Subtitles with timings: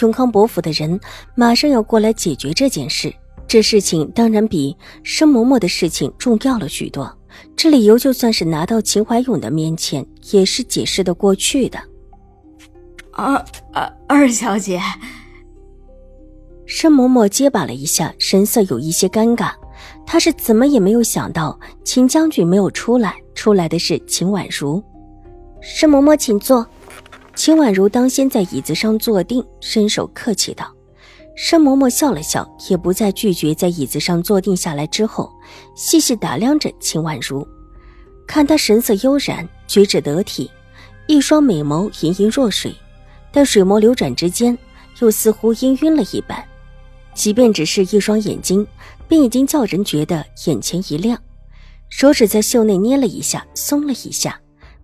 [0.00, 0.98] 永康伯府的人
[1.34, 3.12] 马上要过来解决这件事，
[3.46, 7.12] 这事情当然比申嬷嬷的事情重要了许多。
[7.56, 11.78] 这理由就算是拿到秦怀勇的面前，也是解释得过去的。
[13.12, 14.80] 二二二小姐，
[16.66, 19.52] 申嬷嬷结巴了一下，神色有一些尴尬。
[20.06, 24.82] 她是怎么也没有想到秦将军没有出来，出来的是秦婉如。
[25.60, 26.66] 申嬷嬷，请坐。
[27.34, 30.70] 秦婉如当先在椅子上坐定，伸手客气道
[31.34, 33.54] ：“申嬷嬷笑了笑，也不再拒绝。
[33.54, 35.30] 在椅子上坐定下来之后，
[35.74, 37.46] 细细打量着秦婉如，
[38.26, 40.50] 看她神色悠然，举止得体，
[41.06, 42.74] 一双美眸盈盈若水，
[43.32, 44.56] 但水眸流转之间，
[44.98, 46.44] 又似乎氤氲了一般。
[47.14, 48.66] 即便只是一双眼睛，
[49.08, 51.18] 便已经叫人觉得眼前一亮。
[51.88, 54.38] 手指在袖内捏了一下，松了一下，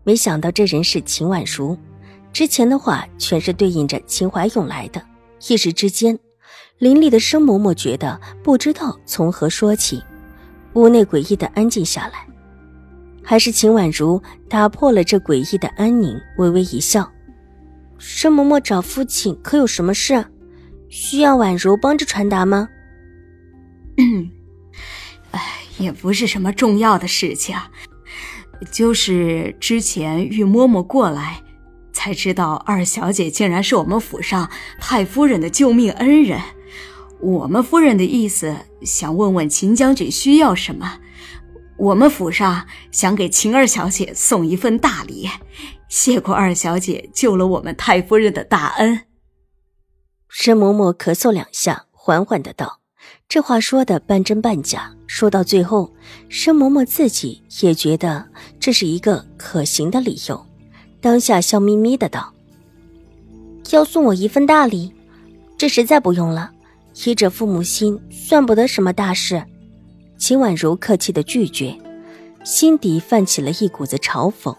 [0.05, 1.77] 没想到这人是秦婉如。”
[2.37, 5.03] 之前的话全是对应着秦怀勇来的，
[5.49, 6.19] 一时之间，
[6.77, 10.05] 林立的生嬷嬷觉得不知道从何说起，
[10.75, 12.27] 屋内诡异的安静下来。
[13.25, 17.11] 还是秦婉如打破了这诡异的安宁，微微一笑
[17.97, 20.23] ：“生嬷嬷找父亲可有什么事？
[20.91, 22.69] 需要婉如帮着传达吗
[23.97, 24.31] ？”“嗯，
[25.33, 25.41] 哎，
[25.79, 27.57] 也不是什么重要的事情，
[28.71, 31.43] 就是之前玉嬷嬷过来。”
[32.07, 36.41] 才知道二小姐竟然是我们府上太夫人的救命恩人。
[37.19, 41.01] 我们夫人的意思想问问秦将军需要什么，
[41.77, 45.29] 我们府上想给秦二小姐送一份大礼，
[45.89, 49.01] 谢过二小姐救了我们太夫人的大恩。
[50.29, 52.79] 申嬷嬷咳嗽两下，缓缓的道
[53.29, 55.93] ：“这话说的半真半假，说到最后，
[56.29, 58.29] 申嬷嬷自己也觉得
[58.61, 60.47] 这是一个可行的理由。”
[61.07, 62.35] 当下笑眯眯的道
[63.71, 64.93] ：“要送我一份大礼，
[65.57, 66.51] 这实在不用了。
[67.05, 69.41] 医者父母心，算不得什么大事。”
[70.19, 71.79] 秦婉如客气的拒绝，
[72.43, 74.53] 心底泛起了一股子嘲讽。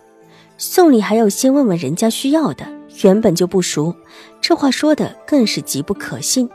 [0.58, 2.66] 送礼还要先问问人家需要的，
[3.04, 3.94] 原本就不熟，
[4.40, 6.50] 这话说的更是极不可信。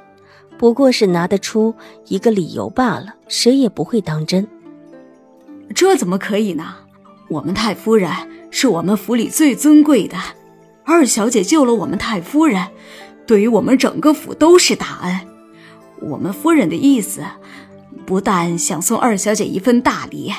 [0.57, 1.75] 不过是拿得出
[2.07, 4.49] 一个理由罢了，谁也不会当真。
[5.75, 6.77] 这怎么可以呢？
[7.29, 8.11] 我们太夫人。
[8.53, 10.17] 是我们府里最尊贵的
[10.85, 12.69] 二小姐救了我们太夫人，
[13.27, 15.21] 对于我们整个府都是大恩。
[16.01, 17.25] 我们夫人的意思，
[18.05, 20.33] 不但想送二小姐一份大礼，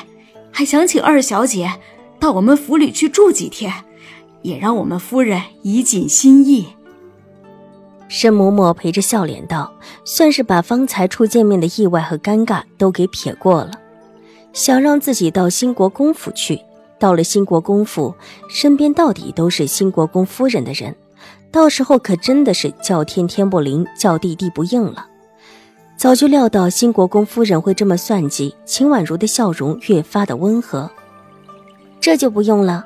[0.52, 1.72] 还想请二小姐
[2.20, 3.72] 到我们府里去住几天，
[4.42, 6.68] 也让我们夫人以尽心意。
[8.08, 13.72] 申嬷嬷陪着笑脸道：“算是把方才初见面的意外和尴尬都给撇过了，
[14.52, 16.60] 想让自己到兴国公府去。”
[17.04, 18.14] 到了新国公府，
[18.48, 20.96] 身边到底都是新国公夫人的人，
[21.52, 25.06] 到时候可真的是叫天天不灵，叫地地不应了。
[25.98, 30.90] 早就料到新国公夫人会这么算计，秦婉如的笑容越发的温和。
[32.00, 32.82] 这就不用了，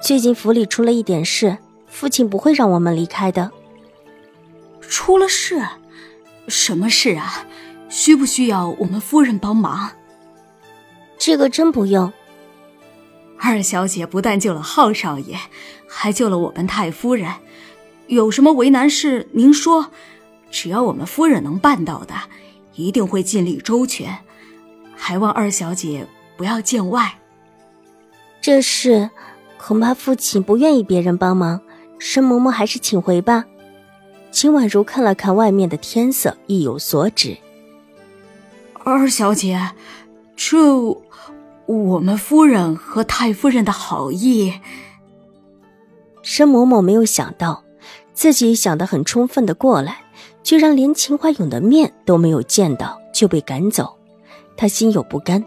[0.00, 1.58] 最近府里出了一点事，
[1.88, 3.50] 父亲不会让我们离开的。
[4.82, 5.60] 出了事？
[6.46, 7.44] 什么事啊？
[7.88, 9.90] 需不需要我们夫人帮忙？
[11.18, 12.12] 这个真不用。
[13.40, 15.38] 二小姐不但救了浩少爷，
[15.88, 17.32] 还救了我们太夫人。
[18.08, 19.90] 有什么为难事，您说，
[20.50, 22.14] 只要我们夫人能办到的，
[22.74, 24.18] 一定会尽力周全。
[24.96, 26.06] 还望二小姐
[26.36, 27.18] 不要见外。
[28.40, 29.10] 这事
[29.56, 31.60] 恐怕父亲不愿意别人帮忙，
[31.98, 33.44] 申嬷嬷还是请回吧。
[34.30, 37.36] 秦婉如看了看外面的天色，意有所指。
[38.84, 39.70] 二小姐，
[40.34, 40.97] 这。
[41.68, 44.54] 我们夫人和太夫人的好意，
[46.22, 47.62] 申嬷嬷没有想到，
[48.14, 49.98] 自己想得很充分的过来，
[50.42, 53.98] 居然连秦怀勇的面都没有见到就被赶走，
[54.56, 55.44] 她心有不甘。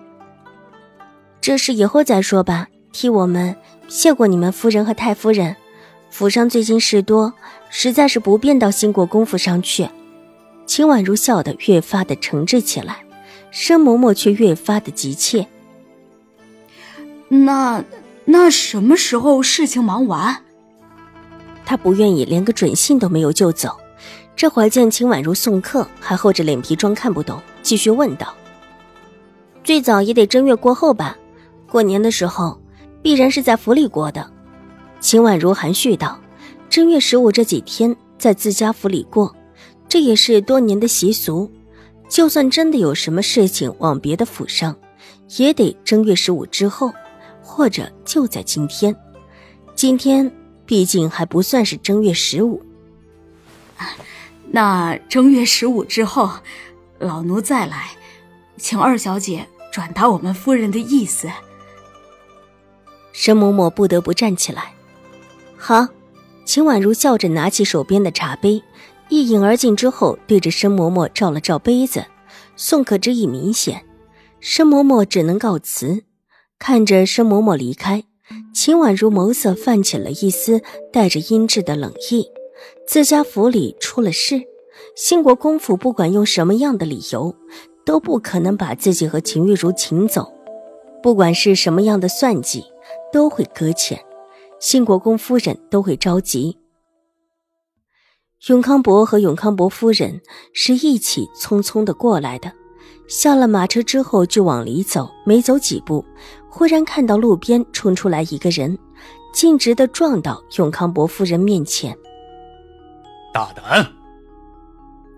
[1.42, 3.56] 这事以后再说吧，替我们
[3.88, 5.56] 谢过你们夫人和太夫人。
[6.12, 7.34] 府上最近事多，
[7.72, 9.90] 实在是不便到兴国公府上去。
[10.68, 12.98] 秦婉如笑得越发的诚挚起来，
[13.50, 15.48] 申嬷嬷却越发的急切。
[17.34, 17.82] 那
[18.26, 20.36] 那什么时候事情忙完？
[21.66, 23.78] 他不愿意连个准信都没有就走，
[24.36, 28.34] 这会儿见秦婉如送客，还厚着脸皮装看不懂，继续问道
[29.64, 31.16] ：“最早也得正月过后吧？
[31.70, 32.60] 过年的时候，
[33.02, 34.30] 必然是在府里过的。”
[35.00, 36.20] 秦婉如含蓄道
[36.70, 39.34] ：“正月十五这几天在自家府里过，
[39.88, 41.50] 这也是多年的习俗。
[42.10, 44.76] 就算真的有什么事情往别的府上，
[45.38, 46.92] 也得正月十五之后，
[47.52, 48.96] 或者就在今天。
[49.76, 50.32] 今天
[50.66, 52.64] 毕竟还不算是正月十五。”
[54.54, 56.30] 那正月十五之后，
[56.98, 57.90] 老奴再来，
[58.58, 61.30] 请二小姐转达我们夫人的意思。
[63.12, 64.74] 申嬷嬷不得不站起来。
[65.58, 65.88] 好，
[66.46, 68.64] 秦婉如笑着拿起手边的茶杯，
[69.10, 72.06] 一饮而尽之后，对着申嬷嬷照了照杯子，
[72.56, 73.86] 宋可之意明显。
[74.40, 76.04] 申嬷嬷只能告辞。
[76.62, 78.04] 看着申嬷嬷离开，
[78.54, 80.62] 秦婉如眸色泛起了一丝
[80.94, 82.30] 带着阴鸷的冷意。
[82.88, 84.44] 自家府里出了事，
[84.96, 87.36] 兴国公府不管用什么样的理由，
[87.84, 90.32] 都不可能把自己和秦玉茹请走。
[91.02, 92.64] 不管是什么样的算计，
[93.12, 94.00] 都会搁浅。
[94.60, 96.60] 兴国公夫人都会着急。
[98.50, 100.22] 永康伯和永康伯夫人
[100.54, 102.52] 是一起匆匆的过来的，
[103.08, 106.06] 下了马车之后就往里走，没走几步，
[106.52, 108.78] 忽然看到路边冲出来一个人，
[109.34, 111.98] 径直的撞到永康伯夫人面前。
[113.34, 113.88] 大胆！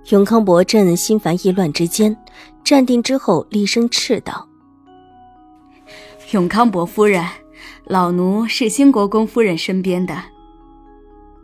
[0.10, 2.16] 永康伯正心烦意乱之间，
[2.64, 4.48] 站定之后厉声斥道
[6.32, 7.26] ：“永康伯夫人，
[7.86, 10.16] 老奴是兴国公夫人身边的。”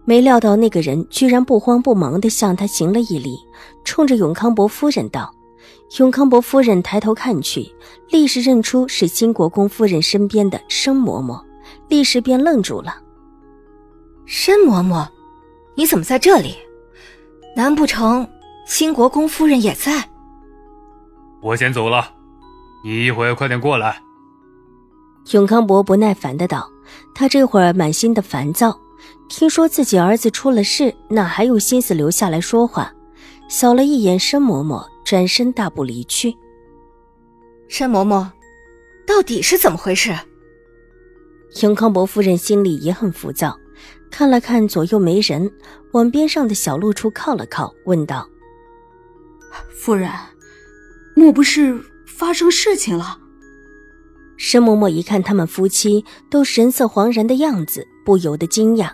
[0.05, 3.35] 没料到那个人居然不慌不忙的向他行了一礼，
[3.83, 5.33] 冲着永康伯夫人道
[5.97, 7.73] ：“永康伯夫人抬头看去，
[8.09, 11.41] 立时认出是兴国公夫人身边的申嬷嬷，
[11.87, 12.95] 立时便愣住了。
[14.25, 15.07] 申嬷嬷。”
[15.75, 16.57] 你怎么在这里？
[17.55, 18.27] 难不成
[18.67, 20.09] 兴国公夫人也在？
[21.41, 22.11] 我先走了，
[22.83, 24.01] 你一会儿快点过来。
[25.31, 26.69] 永康伯不耐烦的道
[27.15, 28.77] ：“他这会儿满心的烦躁，
[29.29, 32.91] 听说自己儿子出了事，哪还有心思留下来说话？”
[33.47, 36.37] 扫了一眼申嬷嬷，转身大步离去。
[37.67, 38.29] 申嬷嬷，
[39.07, 40.15] 到底是怎么回事？
[41.63, 43.59] 永康伯夫人心里也很浮躁。
[44.11, 45.51] 看了看左右没人，
[45.93, 48.29] 往边上的小路处靠了靠，问道
[49.73, 50.11] ：“夫人，
[51.15, 53.17] 莫不是发生事情了？”
[54.37, 58.91] 申嬷嬷一看他们夫妻都神色惶然的样子，不由得惊讶。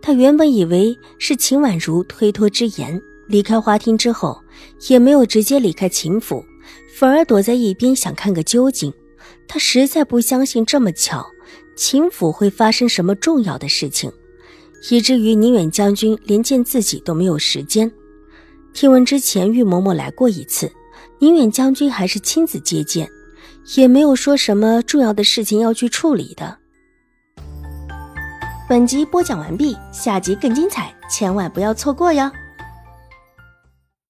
[0.00, 3.02] 她原本以为是秦婉如推脱之言，
[3.32, 4.38] 离开花厅之后
[4.90, 6.44] 也没有直接离开秦府，
[6.98, 8.92] 反而躲在一边想看个究竟。
[9.48, 11.26] 他实在不相信这么巧，
[11.74, 14.12] 秦府会发生什么重要的事情。
[14.90, 17.90] 以至于宁远将军连见自己都没有时间。
[18.74, 20.70] 听闻之前玉嬷嬷来过一次，
[21.18, 23.08] 宁远将军还是亲自接见，
[23.76, 26.58] 也没有说什么重要的事情要去处理的。
[28.68, 32.30] 本集播讲完毕，下集更精彩，千万不要错过哟。